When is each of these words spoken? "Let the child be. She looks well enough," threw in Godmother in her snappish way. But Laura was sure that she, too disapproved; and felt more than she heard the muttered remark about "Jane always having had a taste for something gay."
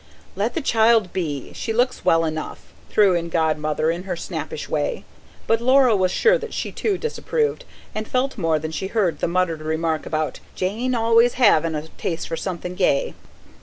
"Let 0.35 0.55
the 0.55 0.61
child 0.61 1.13
be. 1.13 1.53
She 1.53 1.71
looks 1.71 2.03
well 2.03 2.25
enough," 2.25 2.73
threw 2.89 3.13
in 3.13 3.29
Godmother 3.29 3.91
in 3.91 4.05
her 4.05 4.15
snappish 4.15 4.67
way. 4.67 5.05
But 5.45 5.61
Laura 5.61 5.95
was 5.95 6.09
sure 6.09 6.39
that 6.39 6.55
she, 6.55 6.71
too 6.71 6.97
disapproved; 6.97 7.65
and 7.93 8.07
felt 8.07 8.35
more 8.35 8.57
than 8.57 8.71
she 8.71 8.87
heard 8.87 9.19
the 9.19 9.27
muttered 9.27 9.61
remark 9.61 10.07
about 10.07 10.39
"Jane 10.55 10.95
always 10.95 11.33
having 11.33 11.75
had 11.75 11.83
a 11.83 11.87
taste 11.99 12.27
for 12.29 12.35
something 12.35 12.73
gay." 12.73 13.13